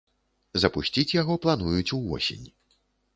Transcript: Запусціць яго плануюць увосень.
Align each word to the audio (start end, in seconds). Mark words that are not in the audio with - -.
Запусціць 0.61 1.13
яго 1.21 1.33
плануюць 1.43 1.95
увосень. 1.99 2.47